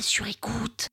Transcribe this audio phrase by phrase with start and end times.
[0.00, 0.88] Sur écoute.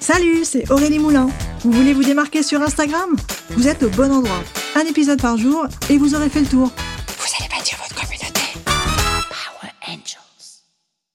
[0.00, 1.28] Salut, c'est Aurélie Moulin.
[1.60, 3.16] Vous voulez vous démarquer sur Instagram?
[3.50, 4.42] Vous êtes au bon endroit.
[4.74, 6.68] Un épisode par jour et vous aurez fait le tour.
[6.68, 8.40] Vous allez bâtir votre communauté.
[8.64, 10.62] Power Angels.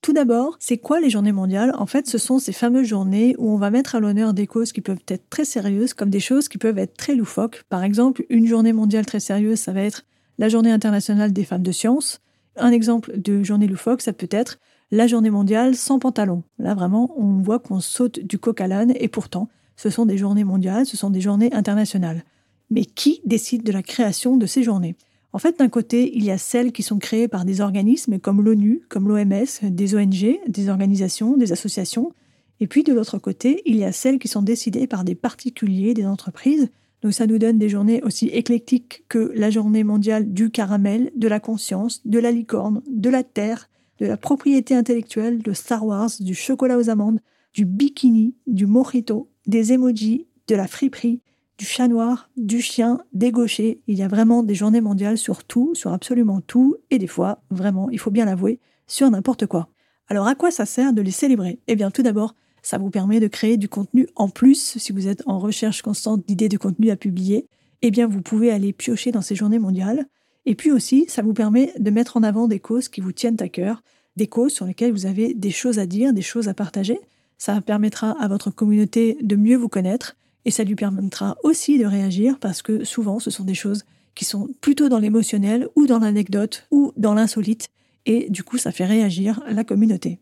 [0.01, 1.73] Tout d'abord, c'est quoi les journées mondiales?
[1.77, 4.71] En fait, ce sont ces fameuses journées où on va mettre à l'honneur des causes
[4.71, 7.63] qui peuvent être très sérieuses comme des choses qui peuvent être très loufoques.
[7.69, 10.03] Par exemple, une journée mondiale très sérieuse, ça va être
[10.37, 12.19] la journée internationale des femmes de science.
[12.57, 14.59] Un exemple de journée loufoque, ça peut être
[14.91, 16.43] la journée mondiale sans pantalon.
[16.59, 20.17] Là, vraiment, on voit qu'on saute du coq à l'âne et pourtant, ce sont des
[20.17, 22.23] journées mondiales, ce sont des journées internationales.
[22.69, 24.95] Mais qui décide de la création de ces journées?
[25.33, 28.41] En fait, d'un côté, il y a celles qui sont créées par des organismes comme
[28.41, 32.11] l'ONU, comme l'OMS, des ONG, des organisations, des associations.
[32.59, 35.93] Et puis de l'autre côté, il y a celles qui sont décidées par des particuliers,
[35.93, 36.69] des entreprises.
[37.01, 41.27] Donc ça nous donne des journées aussi éclectiques que la journée mondiale du caramel, de
[41.27, 46.11] la conscience, de la licorne, de la terre, de la propriété intellectuelle, de Star Wars,
[46.19, 47.19] du chocolat aux amandes,
[47.53, 51.21] du bikini, du mojito, des emojis, de la friperie,
[51.57, 53.81] du chat noir, du chien, des gauchers.
[53.87, 57.43] Il y a vraiment des journées mondiales sur tout, sur absolument tout, et des fois,
[57.51, 59.69] vraiment, il faut bien l'avouer, sur n'importe quoi.
[60.07, 61.59] Alors à quoi ça sert de les célébrer?
[61.67, 65.07] Eh bien tout d'abord, ça vous permet de créer du contenu en plus si vous
[65.07, 67.47] êtes en recherche constante d'idées de contenu à publier.
[67.81, 70.05] Eh bien vous pouvez aller piocher dans ces journées mondiales.
[70.45, 73.37] Et puis aussi, ça vous permet de mettre en avant des causes qui vous tiennent
[73.39, 73.83] à cœur,
[74.15, 76.99] des causes sur lesquelles vous avez des choses à dire, des choses à partager.
[77.37, 80.15] Ça permettra à votre communauté de mieux vous connaître
[80.45, 83.83] et ça lui permettra aussi de réagir parce que souvent ce sont des choses
[84.15, 87.69] qui sont plutôt dans l'émotionnel ou dans l'anecdote ou dans l'insolite
[88.05, 90.19] et du coup ça fait réagir la communauté.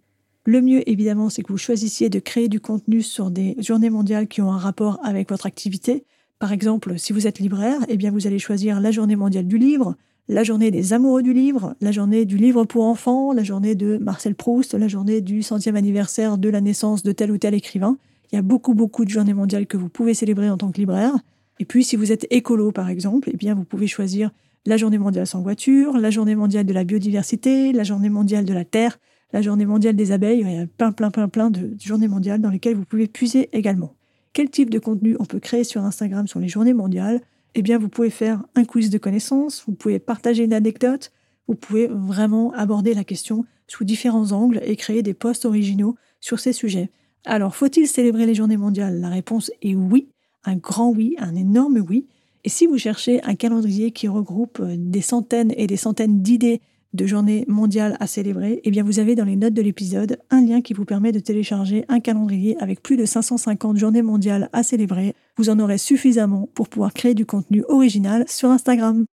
[0.49, 4.27] Le mieux évidemment c'est que vous choisissiez de créer du contenu sur des journées mondiales
[4.27, 6.05] qui ont un rapport avec votre activité.
[6.39, 9.59] Par exemple, si vous êtes libraire, eh bien vous allez choisir la journée mondiale du
[9.59, 9.95] livre,
[10.27, 13.97] la journée des amoureux du livre, la journée du livre pour enfants, la journée de
[13.97, 17.99] Marcel Proust, la journée du centième anniversaire de la naissance de tel ou tel écrivain.
[18.31, 20.79] Il y a beaucoup, beaucoup de journées mondiales que vous pouvez célébrer en tant que
[20.79, 21.13] libraire.
[21.59, 24.31] Et puis, si vous êtes écolo, par exemple, eh bien, vous pouvez choisir
[24.65, 28.53] la journée mondiale sans voiture, la journée mondiale de la biodiversité, la journée mondiale de
[28.53, 28.97] la terre,
[29.31, 30.41] la journée mondiale des abeilles.
[30.41, 33.49] Il y a plein, plein, plein, plein de journées mondiales dans lesquelles vous pouvez puiser
[33.53, 33.93] également.
[34.33, 37.21] Quel type de contenu on peut créer sur Instagram sur les journées mondiales?
[37.55, 41.11] Eh bien, vous pouvez faire un quiz de connaissances, vous pouvez partager une anecdote,
[41.47, 46.39] vous pouvez vraiment aborder la question sous différents angles et créer des posts originaux sur
[46.39, 46.89] ces sujets.
[47.25, 48.99] Alors, faut-il célébrer les journées mondiales?
[48.99, 50.09] La réponse est oui,
[50.45, 52.07] un grand oui, un énorme oui.
[52.43, 56.61] Et si vous cherchez un calendrier qui regroupe des centaines et des centaines d'idées
[56.93, 60.41] de journée mondiale à célébrer, eh bien vous avez dans les notes de l'épisode un
[60.41, 64.63] lien qui vous permet de télécharger un calendrier avec plus de 550 journées mondiales à
[64.63, 65.15] célébrer.
[65.37, 69.05] Vous en aurez suffisamment pour pouvoir créer du contenu original sur Instagram.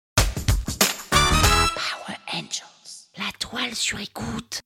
[1.12, 4.62] Power Angels, la toile sur écoute.